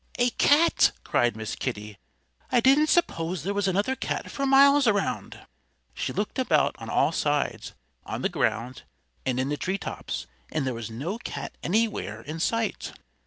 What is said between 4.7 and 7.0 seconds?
around." She looked about on